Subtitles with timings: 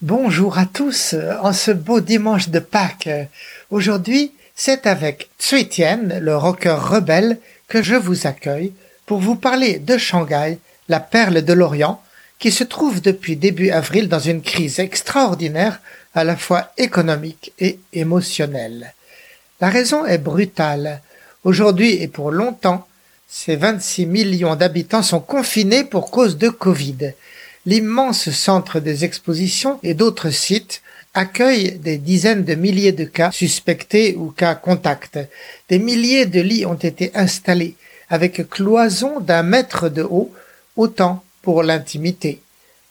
[0.00, 3.10] Bonjour à tous en ce beau dimanche de Pâques.
[3.70, 5.68] Aujourd'hui, c'est avec Tsui
[6.20, 8.72] le rocker rebelle, que je vous accueille
[9.06, 10.58] pour vous parler de Shanghai,
[10.88, 12.00] la perle de l'Orient,
[12.38, 15.80] qui se trouve depuis début avril dans une crise extraordinaire
[16.14, 18.94] à la fois économique et émotionnelle.
[19.60, 21.02] La raison est brutale.
[21.44, 22.86] Aujourd'hui et pour longtemps,
[23.28, 27.12] ces 26 millions d'habitants sont confinés pour cause de Covid.
[27.66, 30.80] L'immense centre des expositions et d'autres sites
[31.14, 35.18] accueillent des dizaines de milliers de cas suspectés ou cas contacts.
[35.68, 37.74] Des milliers de lits ont été installés
[38.08, 40.32] avec cloisons d'un mètre de haut,
[40.76, 42.40] autant pour l'intimité.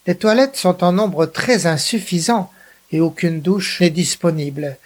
[0.06, 2.52] Les toilettes sont en nombre très insuffisant
[2.92, 4.77] et aucune douche n'est disponible.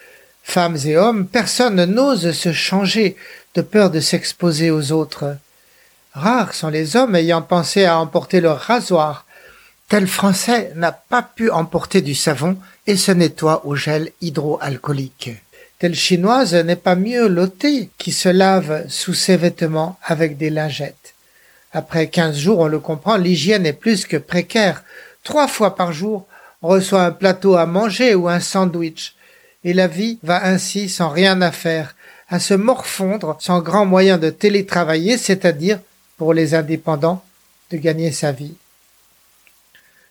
[0.43, 3.15] Femmes et hommes, personne n'ose se changer
[3.53, 5.37] de peur de s'exposer aux autres.
[6.13, 9.25] Rares sont les hommes ayant pensé à emporter leur rasoir.
[9.87, 12.57] Tel Français n'a pas pu emporter du savon
[12.87, 15.31] et se nettoie au gel hydroalcoolique.
[15.79, 21.00] Telle Chinoise n'est pas mieux lotée qui se lave sous ses vêtements avec des lingettes.
[21.73, 24.83] Après quinze jours, on le comprend, l'hygiène est plus que précaire.
[25.23, 26.27] Trois fois par jour,
[26.61, 29.15] on reçoit un plateau à manger ou un sandwich.
[29.63, 31.95] Et la vie va ainsi sans rien à faire,
[32.29, 35.79] à se morfondre sans grand moyen de télétravailler, c'est-à-dire,
[36.17, 37.23] pour les indépendants,
[37.71, 38.55] de gagner sa vie.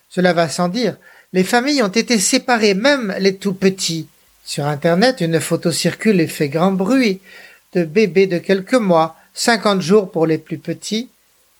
[0.09, 0.97] Cela va sans dire,
[1.31, 4.07] les familles ont été séparées, même les tout petits.
[4.43, 7.21] Sur Internet, une photo circule et fait grand bruit
[7.73, 11.09] de bébés de quelques mois, cinquante jours pour les plus petits,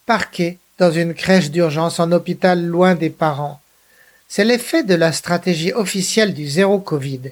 [0.06, 3.62] parqués dans une crèche d'urgence en hôpital loin des parents.
[4.28, 7.32] C'est l'effet de la stratégie officielle du zéro Covid.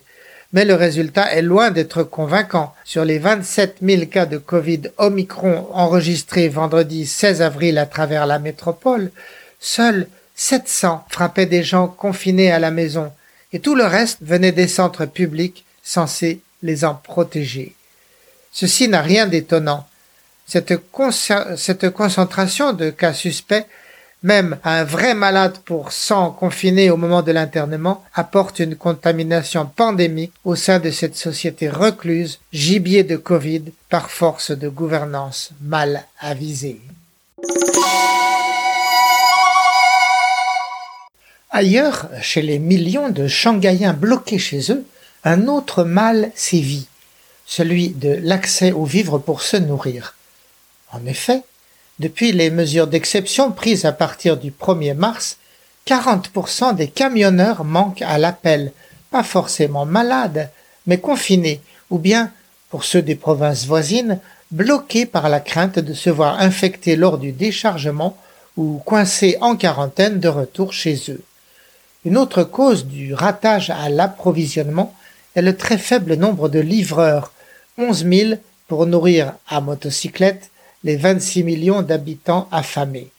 [0.52, 2.74] Mais le résultat est loin d'être convaincant.
[2.84, 8.40] Sur les 27 000 cas de Covid Omicron enregistrés vendredi 16 avril à travers la
[8.40, 9.12] métropole,
[9.60, 13.12] seuls 700 frappaient des gens confinés à la maison,
[13.54, 17.76] et tout le reste venait des centres publics censés les en protéger.
[18.52, 19.86] Ceci n'a rien d'étonnant.
[20.50, 23.68] Cette, concentration de cas suspects,
[24.24, 30.34] même un vrai malade pour 100 confinés au moment de l'internement, apporte une contamination pandémique
[30.44, 36.82] au sein de cette société recluse, gibier de Covid par force de gouvernance mal avisée.
[41.52, 44.84] Ailleurs, chez les millions de Shanghaïens bloqués chez eux,
[45.24, 46.88] un autre mal sévit,
[47.46, 50.16] celui de l'accès aux vivres pour se nourrir.
[50.92, 51.44] En effet,
[52.00, 55.38] depuis les mesures d'exception prises à partir du 1er mars,
[55.86, 58.72] 40% des camionneurs manquent à l'appel,
[59.12, 60.50] pas forcément malades,
[60.88, 62.32] mais confinés, ou bien,
[62.70, 64.20] pour ceux des provinces voisines,
[64.52, 68.18] bloqués par la crainte de se voir infectés lors du déchargement
[68.58, 71.22] ou coincés en quarantaine de retour chez eux.
[72.06, 74.96] Une autre cause du ratage à l'approvisionnement
[75.36, 77.32] est le très faible nombre de livreurs,
[77.78, 78.34] 11 000
[78.68, 80.50] pour nourrir à motocyclette
[80.84, 83.10] les 26 millions d'habitants affamés.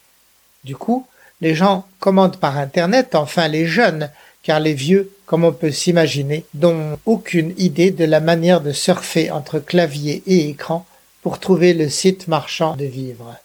[0.65, 1.07] Du coup,
[1.41, 4.11] les gens commandent par Internet, enfin les jeunes,
[4.43, 9.31] car les vieux, comme on peut s'imaginer, n'ont aucune idée de la manière de surfer
[9.31, 10.87] entre clavier et écran
[11.23, 13.37] pour trouver le site marchand de vivres.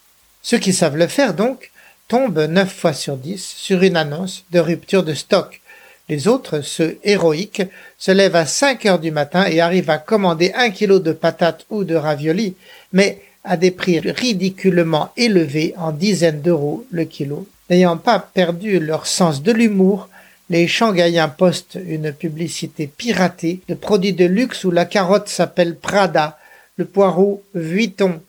[0.42, 1.72] Ceux qui savent le faire donc
[2.08, 5.62] tombe neuf fois sur dix sur une annonce de rupture de stock.
[6.08, 7.64] Les autres, ceux héroïques,
[7.97, 11.66] se lèvent à cinq heures du matin et arrivent à commander un kilo de patates
[11.72, 12.56] ou de raviolis,
[12.94, 17.47] mais à des prix ridiculement élevés en dizaines d'euros le kilo.
[17.69, 20.09] N'ayant pas perdu leur sens de l'humour,
[20.50, 26.38] les Shanghaïens postent une publicité piratée de produits de luxe où la carotte s'appelle Prada,
[26.78, 28.22] le poireau Vuitton,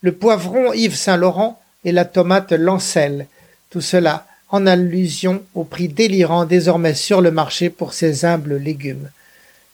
[0.00, 3.26] le poivron Yves Saint Laurent et la tomate Lancel,
[3.70, 9.10] tout cela en allusion au prix délirant désormais sur le marché pour ces humbles légumes.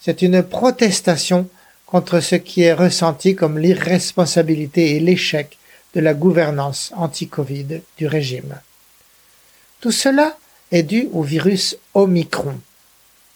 [0.01, 1.49] C'est une protestation
[1.87, 5.57] contre ce qui est ressenti comme l'irresponsabilité et l'échec
[5.95, 8.57] de la gouvernance anti-Covid du régime.
[9.81, 10.37] Tout cela
[10.73, 12.59] est dû au virus Omicron.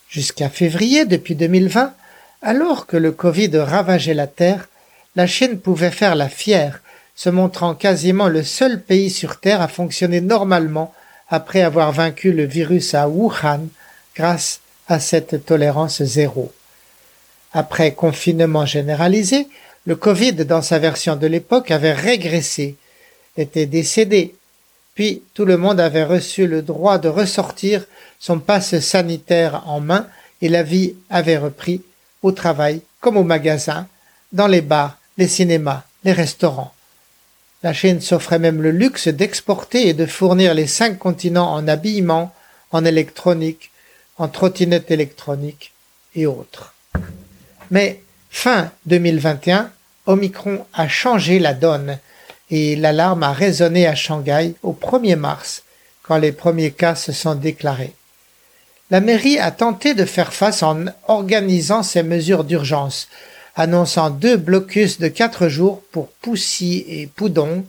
[0.09, 1.95] Jusqu'à février depuis 2020,
[2.43, 4.69] alors que le Covid ravageait la Terre,
[5.17, 6.83] la Chine pouvait faire la fière
[7.15, 10.95] se montrant quasiment le seul pays sur Terre à fonctionner normalement
[11.29, 13.69] après avoir vaincu le virus à Wuhan
[14.17, 16.53] grâce à cette tolérance zéro.
[17.53, 19.49] Après confinement généralisé,
[19.87, 22.77] le Covid dans sa version de l'époque avait régressé,
[23.37, 24.35] était décédé,
[24.95, 27.87] Puis tout le monde avait reçu le droit de ressortir
[28.19, 30.07] son passe sanitaire en main
[30.43, 31.83] et la vie avait repris
[32.23, 33.89] au travail comme au magasin,
[34.33, 36.75] dans les bars, les cinémas, les restaurants.
[37.63, 42.35] La Chine s'offrait même le luxe d'exporter et de fournir les cinq continents en habillement,
[42.71, 43.71] en électronique,
[44.19, 45.73] en trottinette électronique
[46.15, 46.75] et autres.
[47.71, 48.01] Mais
[48.31, 49.71] fin 2021,
[50.07, 51.99] Omicron a changé la donne
[52.51, 55.63] et l'alarme a résonné à Shanghai au 1er mars
[56.03, 57.95] quand les premiers cas se sont déclarés.
[58.91, 63.09] La mairie a tenté de faire face en organisant ces mesures d'urgence,
[63.55, 67.65] annonçant deux blocus de quatre jours pour Poussy et Pudong,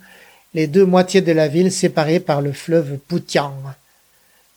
[0.55, 3.53] les deux moitiés de la ville séparées par le fleuve Putiang.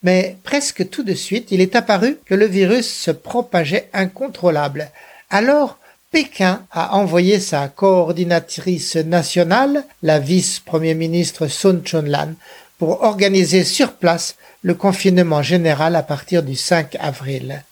[0.03, 4.91] Mais presque tout de suite, il est apparu que le virus se propageait incontrôlable.
[5.35, 5.79] Alors,
[6.13, 12.35] Pékin a envoyé sa coordinatrice nationale, la vice-premier ministre Sun Chunlan,
[12.79, 17.65] pour organiser sur place le confinement général à partir du 5 avril.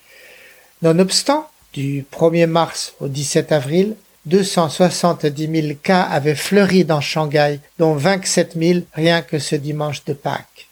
[0.83, 3.95] Nonobstant, du 1er mars au 17 avril,
[4.27, 10.15] 270 000 cas avaient fleuri dans Shanghai, dont 27 000 rien que ce dimanche de
[10.15, 10.69] Pâques.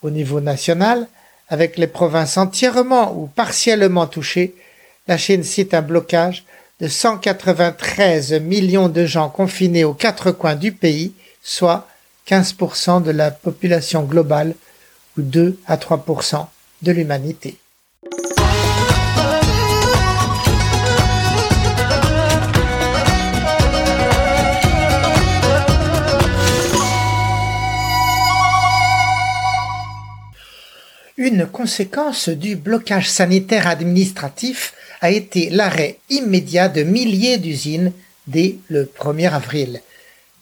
[0.00, 1.08] Au niveau national,
[1.50, 4.54] avec les provinces entièrement ou partiellement touchées,
[5.08, 6.44] la Chine cite un blocage
[6.80, 11.12] de 193 millions de gens confinés aux quatre coins du pays,
[11.42, 11.88] soit
[12.28, 14.54] 15% de la population globale
[15.18, 16.46] ou 2 à 3%
[16.82, 17.58] de l'humanité.
[31.16, 37.92] Une conséquence du blocage sanitaire administratif a été l'arrêt immédiat de milliers d'usines
[38.26, 39.82] dès le 1er avril.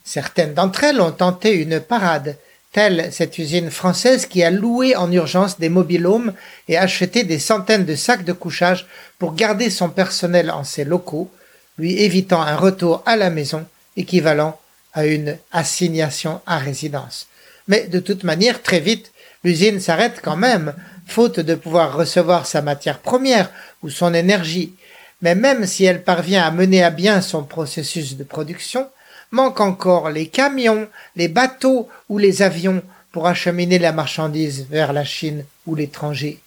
[0.05, 2.37] Certaines d'entre elles ont tenté une parade,
[2.73, 6.33] telle cette usine française qui a loué en urgence des mobilhomes
[6.69, 8.87] et acheté des centaines de sacs de couchage
[9.19, 11.31] pour garder son personnel en ses locaux,
[11.79, 13.65] lui évitant un retour à la maison
[13.97, 14.59] équivalent
[14.93, 17.29] à une assignation à résidence.
[17.69, 19.13] Mais de toute manière, très vite,
[19.45, 20.75] L'usine s'arrête quand même,
[21.09, 23.51] faute de pouvoir recevoir sa matière première
[23.83, 24.75] ou son énergie.
[25.23, 28.89] Mais même si elle parvient à mener à bien son processus de production,
[29.31, 35.05] manquent encore les camions, les bateaux ou les avions pour acheminer la marchandise vers la
[35.05, 36.39] Chine ou l'étranger.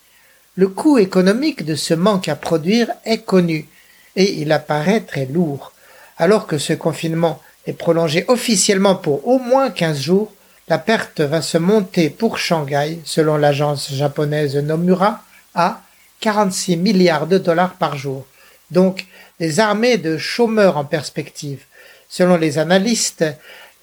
[0.56, 3.68] Le coût économique de ce manque à produire est connu
[4.16, 5.74] et il apparaît très lourd.
[6.18, 10.31] Alors que ce confinement est prolongé officiellement pour au moins quinze jours,
[10.68, 15.22] la perte va se monter pour Shanghai, selon l'agence japonaise Nomura,
[15.54, 15.81] à
[16.22, 18.25] 46 milliards de dollars par jour.
[18.69, 19.06] Donc,
[19.40, 21.63] des armées de chômeurs en perspective.
[22.08, 23.25] Selon les analystes,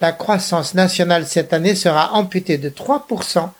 [0.01, 3.51] la croissance nationale cette année sera amputée de 3%,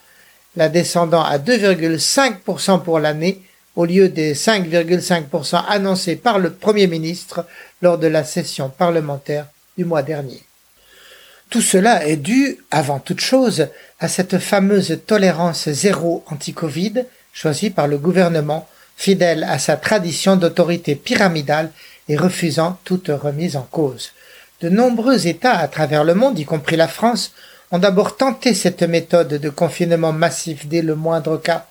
[0.57, 3.43] la descendant à 2,5% pour l'année,
[3.77, 7.47] au lieu des 5,5% annoncés par le Premier ministre
[7.83, 10.48] lors de la session parlementaire du mois dernier.
[11.51, 13.69] Tout cela est dû, avant toute chose,
[14.01, 20.95] à cette fameuse tolérance zéro anti-Covid choisie par le gouvernement, fidèle à sa tradition d'autorité
[20.95, 21.71] pyramidale
[22.09, 24.11] et refusant toute remise en cause.
[24.61, 27.33] De nombreux États à travers le monde, y compris la France,
[27.71, 31.67] ont d'abord tenté cette méthode de confinement massif dès le moindre cas,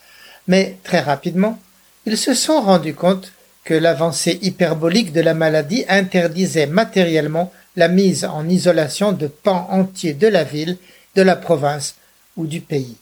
[0.47, 1.59] mais très rapidement,
[2.05, 3.33] ils se sont rendus compte
[3.65, 10.15] que l'avancée hyperbolique de la maladie interdisait matériellement la mise en isolation de pans entiers
[10.15, 10.77] de la ville,
[11.15, 11.95] de la province
[12.35, 12.97] ou du pays.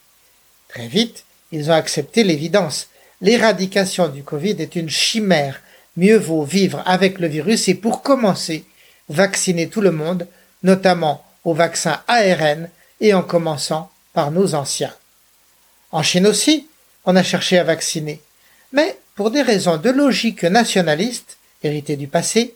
[0.68, 2.90] Très vite, ils ont accepté l'évidence.
[3.22, 5.62] L'éradication du Covid est une chimère.
[5.96, 8.66] Mieux vaut vivre avec le virus et pour commencer,
[9.08, 10.28] vacciner tout le monde,
[10.62, 14.94] notamment au vaccin ARN et en commençant par nos anciens.
[15.92, 16.68] En Chine aussi,
[17.06, 18.20] on a cherché à vacciner.
[18.74, 22.56] Mais pour des raisons de logique nationaliste, héritées du passé,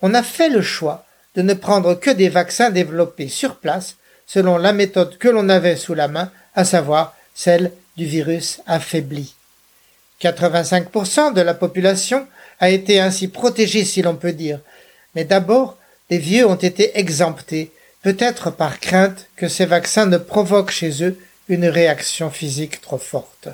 [0.00, 3.96] on a fait le choix de ne prendre que des vaccins développés sur place
[4.26, 9.34] selon la méthode que l'on avait sous la main, à savoir celle du virus affaibli.
[10.20, 12.26] 85% de la population
[12.60, 14.60] a été ainsi protégée si l'on peut dire,
[15.14, 15.76] mais d'abord
[16.10, 17.72] les vieux ont été exemptés,
[18.02, 23.48] peut-être par crainte que ces vaccins ne provoquent chez eux une réaction physique trop forte.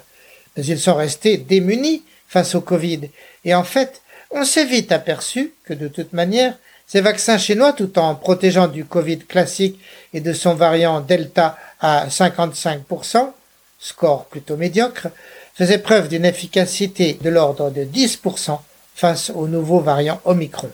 [0.56, 3.10] Mais ils sont restés démunis face au Covid,
[3.44, 6.58] et en fait, on s'est vite aperçu que de toute manière,
[6.88, 9.78] ces vaccins chinois, tout en protégeant du Covid classique
[10.14, 13.30] et de son variant Delta à 55%,
[13.78, 15.08] score plutôt médiocre,
[15.54, 18.58] faisaient preuve d'une efficacité de l'ordre de 10%
[18.94, 20.70] face au nouveau variant Omicron.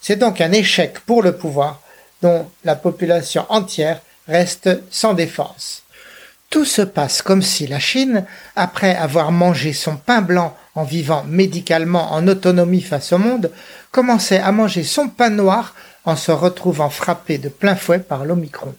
[0.00, 1.80] C'est donc un échec pour le pouvoir
[2.22, 5.84] dont la population entière reste sans défense.
[6.50, 8.26] Tout se passe comme si la Chine,
[8.56, 13.50] après avoir mangé son pain blanc en vivant médicalement en autonomie face au monde,
[13.92, 18.74] commençait à manger son pain noir en se retrouvant frappé de plein fouet par l'Omicron.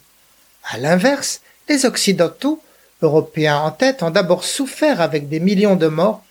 [0.65, 2.61] À l'inverse, les Occidentaux,
[3.01, 6.23] Européens en tête, ont d'abord souffert avec des millions de morts,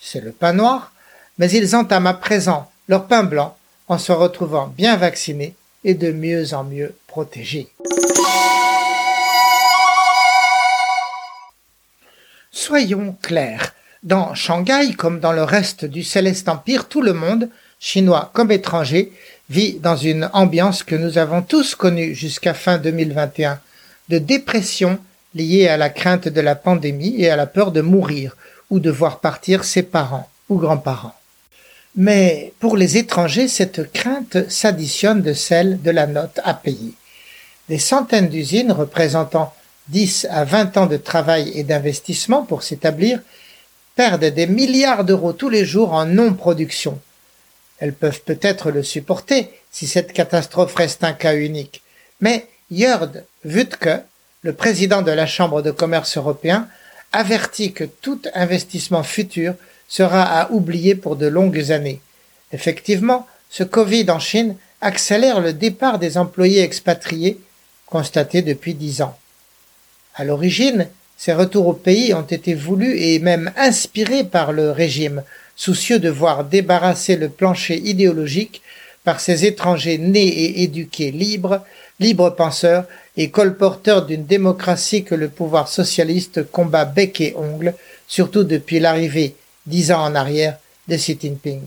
[0.00, 0.92] c'est le pain noir,
[1.38, 3.56] mais ils entament à présent leur pain blanc
[3.86, 7.68] en se retrouvant bien vaccinés et de mieux en mieux protégés.
[12.50, 17.48] Soyons clairs, dans Shanghai comme dans le reste du céleste empire, tout le monde,
[17.80, 19.12] chinois comme étranger,
[19.50, 23.60] vit dans une ambiance que nous avons tous connue jusqu'à fin 2021,
[24.08, 24.98] de dépression
[25.34, 28.36] liée à la crainte de la pandémie et à la peur de mourir
[28.70, 31.14] ou de voir partir ses parents ou grands-parents.
[31.96, 36.92] Mais pour les étrangers, cette crainte s'additionne de celle de la note à payer.
[37.68, 39.52] Des centaines d'usines représentant
[39.88, 43.20] 10 à 20 ans de travail et d'investissement pour s'établir,
[43.96, 47.00] perdent des milliards d'euros tous les jours en non-production.
[47.78, 51.82] Elles peuvent peut-être le supporter si cette catastrophe reste un cas unique.
[52.20, 54.02] Mais Jörg Wutke,
[54.42, 56.68] le président de la Chambre de commerce européen,
[57.12, 59.54] avertit que tout investissement futur
[59.88, 62.00] sera à oublier pour de longues années.
[62.52, 67.40] Effectivement, ce Covid en Chine accélère le départ des employés expatriés
[67.86, 69.16] constaté depuis dix ans.
[70.14, 75.22] À l'origine, ces retours au pays ont été voulus et même inspirés par le régime,
[75.58, 78.62] soucieux de voir débarrasser le plancher idéologique
[79.02, 81.64] par ces étrangers nés et éduqués libres,
[81.98, 82.84] libres penseurs
[83.16, 87.74] et colporteurs d'une démocratie que le pouvoir socialiste combat bec et ongle,
[88.06, 89.34] surtout depuis l'arrivée,
[89.66, 91.60] dix ans en arrière, de Xi Jinping.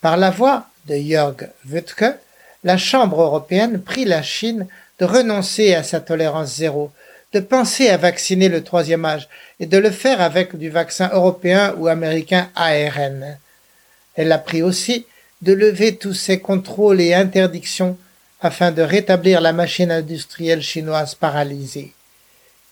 [0.00, 2.16] Par la voix de Jörg Wütke,
[2.64, 4.66] la Chambre européenne prit la Chine
[4.98, 6.90] de renoncer à sa tolérance zéro,
[7.32, 9.28] de penser à vacciner le troisième âge
[9.60, 13.38] et de le faire avec du vaccin européen ou américain ARN.
[14.16, 15.06] Elle a pris aussi
[15.42, 17.96] de lever tous ces contrôles et interdictions
[18.40, 21.92] afin de rétablir la machine industrielle chinoise paralysée.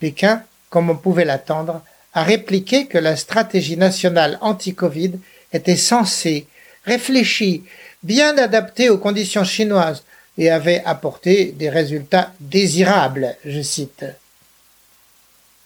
[0.00, 1.82] Pékin, comme on pouvait l'attendre,
[2.14, 5.12] a répliqué que la stratégie nationale anti-Covid
[5.52, 6.46] était censée,
[6.84, 7.62] réfléchie,
[8.02, 10.02] bien adaptée aux conditions chinoises
[10.36, 14.04] et avait apporté des résultats désirables, je cite.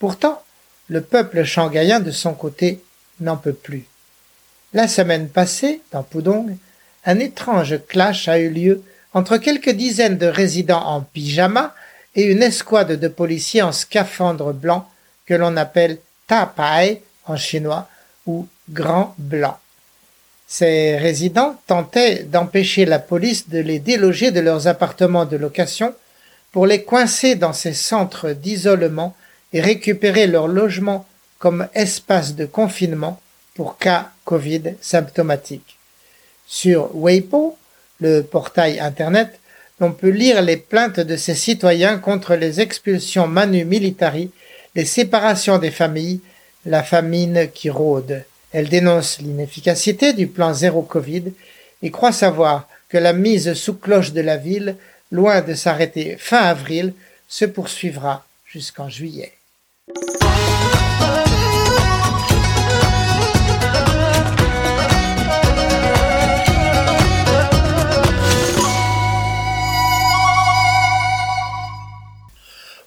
[0.03, 0.43] Pourtant,
[0.89, 2.83] le peuple shanghaïen de son côté
[3.21, 3.85] n'en peut plus.
[4.73, 6.57] La semaine passée, dans Pudong,
[7.05, 8.83] un étrange clash a eu lieu
[9.15, 11.73] entre quelques dizaines de résidents en pyjama
[12.17, 14.91] et une escouade de policiers en scaphandre blanc
[15.25, 17.87] que l'on appelle tapai en chinois
[18.27, 19.57] ou grand blanc.
[20.49, 25.95] Ces résidents tentaient d'empêcher la police de les déloger de leurs appartements de location
[26.51, 29.15] pour les coincer dans ces centres d'isolement
[29.53, 31.07] et récupérer leur logement
[31.39, 33.21] comme espace de confinement
[33.55, 35.77] pour cas Covid symptomatiques.
[36.47, 37.59] Sur Weibo,
[38.01, 39.39] le portail Internet,
[39.81, 44.31] l'on peut lire les plaintes de ces citoyens contre les expulsions manu militari,
[44.75, 46.21] les séparations des familles,
[46.65, 48.25] la famine qui rôde.
[48.53, 51.33] Elle dénonce l'inefficacité du plan zéro Covid
[51.83, 54.77] et croit savoir que la mise sous cloche de la ville,
[55.11, 56.95] loin de s'arrêter fin avril,
[57.29, 59.33] se poursuivra jusqu'en juillet.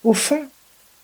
[0.05, 0.45] Au fond,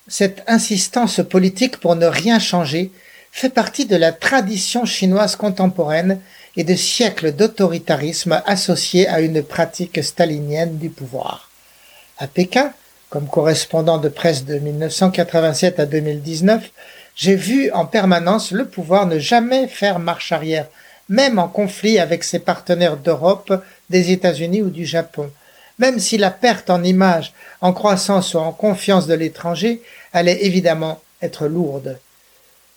[0.08, 2.92] cette insistance politique pour ne rien changer
[3.32, 6.20] fait partie de la tradition chinoise contemporaine
[6.56, 11.50] et de siècles d'autoritarisme associés à une pratique stalinienne du pouvoir.
[12.18, 12.74] À Pékin,
[13.12, 16.72] comme correspondant de presse de 1987 à 2019,
[17.14, 20.68] j'ai vu en permanence le pouvoir ne jamais faire marche arrière,
[21.10, 23.54] même en conflit avec ses partenaires d'Europe,
[23.90, 25.30] des États-Unis ou du Japon,
[25.78, 29.82] même si la perte en image, en croissance ou en confiance de l'étranger
[30.14, 32.00] allait évidemment être lourde.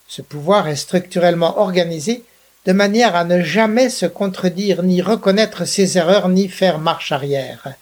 [0.09, 2.25] Ce pouvoir est structurellement organisé
[2.67, 7.77] de manière à ne jamais se contredire ni reconnaître ses erreurs ni faire marche arrière.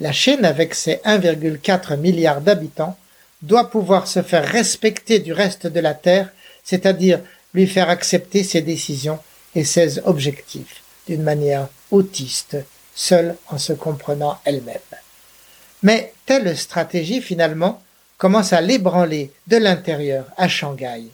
[0.00, 2.96] La Chine, avec ses 1,4 milliard d'habitants,
[3.42, 6.30] doit pouvoir se faire respecter du reste de la Terre,
[6.64, 7.20] c'est-à-dire
[7.52, 9.18] lui faire accepter ses décisions
[9.54, 12.56] et ses objectifs d'une manière autiste
[12.94, 14.78] seule en se comprenant elle-même.
[15.82, 17.82] Mais telle stratégie, finalement,
[18.18, 21.04] commence à l'ébranler de l'intérieur à Shanghai.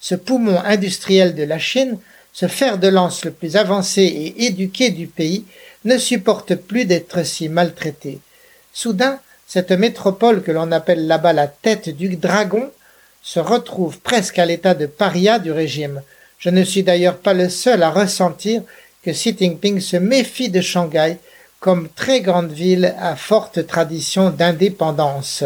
[0.00, 1.98] Ce poumon industriel de la Chine,
[2.32, 5.44] ce fer de lance le plus avancé et éduqué du pays,
[5.84, 8.20] ne supporte plus d'être si maltraité.
[8.72, 12.70] Soudain, cette métropole que l'on appelle là-bas la tête du dragon
[13.22, 16.02] se retrouve presque à l'état de paria du régime.
[16.38, 18.62] Je ne suis d'ailleurs pas le seul à ressentir
[19.02, 21.16] que Xi Jinping se méfie de Shanghai
[21.60, 25.44] comme très grande ville à forte tradition d'indépendance.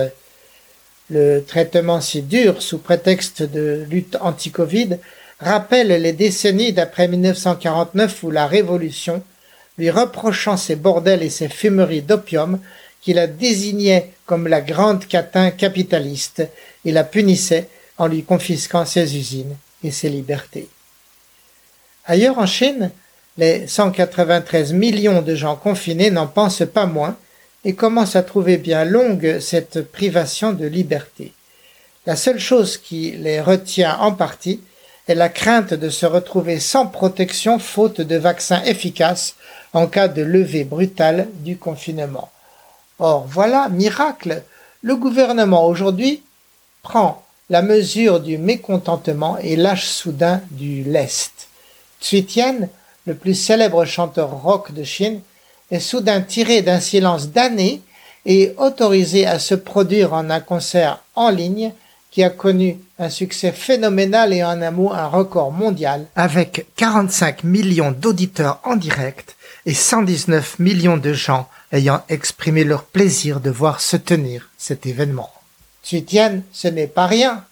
[1.11, 4.99] Le traitement si dur sous prétexte de lutte anti-Covid
[5.43, 9.23] rappelle les décennies d'après 1949 ou la Révolution,
[9.79, 12.61] lui reprochant ses bordels et ses fumeries d'opium
[13.01, 16.49] qu'il la désignait comme la grande catin capitaliste
[16.85, 17.69] et la punissait
[17.99, 20.69] en lui confisquant ses usines et ses libertés.
[22.07, 22.91] Ailleurs en Chine,
[23.39, 27.17] les 193 millions de gens confinés n'en pensent pas moins
[27.65, 31.33] et commencent à trouver bien longue cette privation de liberté.
[32.07, 34.61] La seule chose qui les retient en partie
[35.09, 39.35] est la crainte de se retrouver sans protection faute de vaccins efficaces
[39.73, 42.30] en cas de levée brutale du confinement.
[42.99, 44.42] Or, voilà, miracle,
[44.82, 46.23] le gouvernement aujourd'hui
[46.82, 51.49] prend la mesure du mécontentement et lâche soudain du lest.
[52.00, 52.25] Tzu
[53.06, 55.21] le plus célèbre chanteur rock de Chine,
[55.71, 57.80] est soudain tiré d'un silence d'années
[58.26, 61.73] et autorisé à se produire en un concert en ligne
[62.11, 67.44] qui a connu un succès phénoménal et en un mot un record mondial, avec 45
[67.44, 73.80] millions d'auditeurs en direct et 119 millions de gens ayant exprimé leur plaisir de voir
[73.80, 75.30] se tenir cet événement.
[75.85, 77.44] Tsuitian, ce n'est pas rien.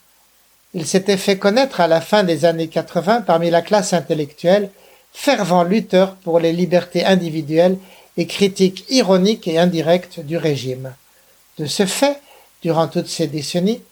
[0.75, 4.71] Il s'était fait connaître à la fin des années 80 parmi la classe intellectuelle,
[5.13, 7.79] fervent lutteur pour les libertés individuelles
[8.17, 10.95] et critique ironique et indirecte du régime.
[11.59, 12.21] De ce fait,
[12.63, 13.83] durant toutes ces décennies,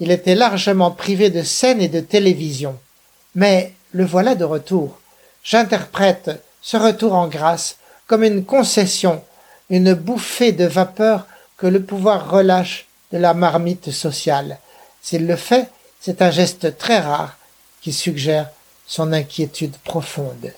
[0.00, 2.78] il était largement privé de scène et de télévision.
[3.34, 4.98] Mais le voilà de retour.
[5.42, 7.76] J'interprète ce retour en grâce
[8.06, 9.22] comme une concession,
[9.70, 11.26] une bouffée de vapeur
[11.56, 14.58] que le pouvoir relâche de la marmite sociale.
[15.00, 15.68] S'il le fait,
[16.00, 17.36] c'est un geste très rare
[17.80, 18.50] qui suggère
[18.86, 20.52] son inquiétude profonde.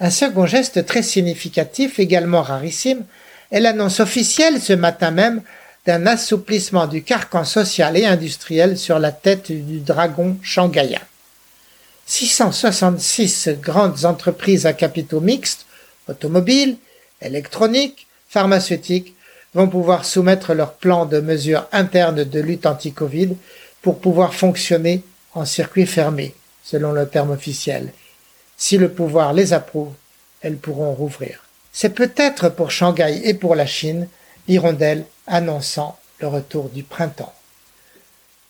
[0.00, 3.04] Un second geste très significatif, également rarissime,
[3.50, 5.42] est l'annonce officielle ce matin même
[5.86, 11.00] d'un assouplissement du carcan social et industriel sur la tête du dragon shanghaïen.
[12.06, 15.66] 666 grandes entreprises à capitaux mixtes,
[16.08, 16.76] automobiles,
[17.22, 19.14] électroniques, pharmaceutiques,
[19.54, 23.36] vont pouvoir soumettre leur plan de mesures internes de lutte anti-Covid
[23.80, 25.02] pour pouvoir fonctionner
[25.34, 27.92] en circuit fermé, selon le terme officiel.
[28.56, 29.92] Si le pouvoir les approuve,
[30.40, 31.44] elles pourront rouvrir.
[31.72, 34.08] C'est peut-être pour Shanghai et pour la Chine
[34.48, 37.34] l'hirondelle annonçant le retour du printemps.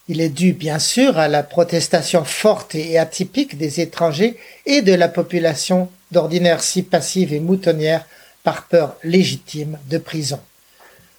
[0.08, 4.94] Il est dû bien sûr à la protestation forte et atypique des étrangers et de
[4.94, 8.06] la population d'ordinaire si passive et moutonnière
[8.44, 10.38] par peur légitime de prison.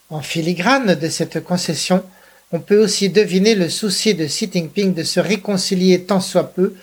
[0.10, 2.02] En filigrane de cette concession,
[2.54, 6.76] on peut aussi deviner le souci de Xi Jinping de se réconcilier tant soit peu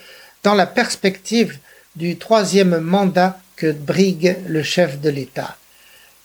[0.42, 1.58] dans la perspective
[1.96, 5.56] du troisième mandat que brigue le chef de l'État.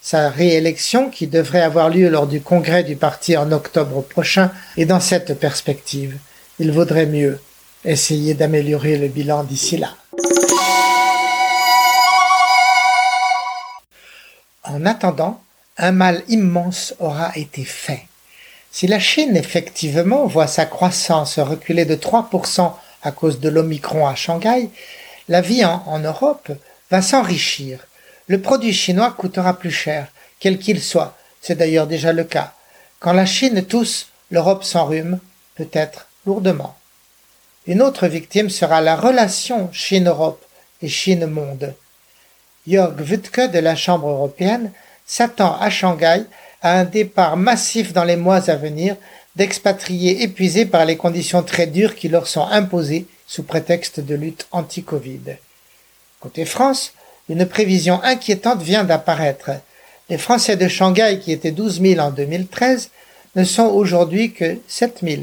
[0.02, 4.86] Sa réélection, qui devrait avoir lieu lors du congrès du parti en octobre prochain, est
[4.86, 6.18] dans cette perspective.
[6.58, 7.42] Il vaudrait mieux
[7.84, 9.96] essayer d'améliorer le bilan d'ici là.
[14.64, 15.42] En attendant,
[15.78, 18.06] un mal immense aura été fait.
[18.72, 22.72] Si la Chine effectivement voit sa croissance reculer de 3%
[23.04, 24.70] à cause de l'Omicron à Shanghai,
[25.28, 26.52] la vie en Europe
[26.90, 27.80] va s'enrichir
[28.30, 30.08] le produit chinois coûtera plus cher,
[30.40, 31.18] quel qu'il soit.
[31.42, 32.54] C'est d'ailleurs déjà le cas.
[33.00, 35.20] Quand la Chine tousse, l'Europe s'enrhume,
[35.56, 36.78] peut-être lourdement.
[37.66, 40.46] Une autre victime sera la relation Chine-Europe
[40.82, 41.74] et Chine-Monde.
[42.68, 44.72] Jörg Wuttke de la Chambre européenne
[45.08, 46.24] s'attend à Shanghai
[46.62, 48.96] à un départ massif dans les mois à venir
[49.36, 54.48] d'expatriés épuisés par les conditions très dures qui leur sont imposées sous prétexte de lutte
[54.52, 55.38] anti-Covid.
[56.20, 56.94] Côté France,
[57.30, 59.52] une prévision inquiétante vient d'apparaître.
[60.10, 62.90] Les Français de Shanghai, qui étaient 12 000 en 2013,
[63.36, 65.22] ne sont aujourd'hui que 7 000.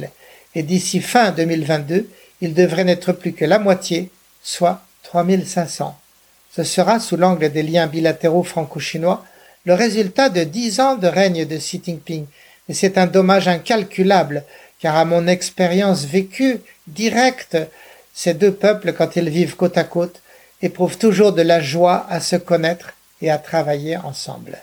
[0.54, 2.08] Et d'ici fin 2022,
[2.40, 4.10] ils devraient n'être plus que la moitié,
[4.42, 5.98] soit 3 500.
[6.54, 9.24] Ce sera, sous l'angle des liens bilatéraux franco-chinois,
[9.64, 12.26] le résultat de dix ans de règne de Xi Jinping.
[12.68, 14.44] Et c'est un dommage incalculable,
[14.78, 17.58] car à mon expérience vécue, directe,
[18.14, 20.22] ces deux peuples, quand ils vivent côte à côte,
[20.66, 24.58] éprouvent toujours de la joie à se connaître et à travailler ensemble.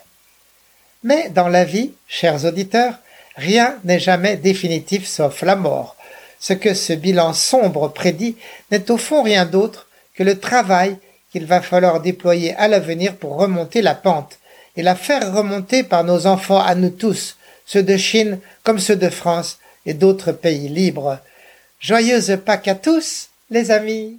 [1.02, 2.94] Mais dans la vie, chers auditeurs,
[3.36, 5.96] rien n'est jamais définitif sauf la mort.
[6.38, 8.36] Ce que ce bilan sombre prédit
[8.70, 10.96] n'est au fond rien d'autre que le travail
[11.32, 14.38] qu'il va falloir déployer à l'avenir pour remonter la pente,
[14.76, 17.36] et la faire remonter par nos enfants à nous tous,
[17.66, 21.18] ceux de Chine comme ceux de France et d'autres pays libres.
[21.80, 24.18] Joyeuse Pâques à tous, les amis!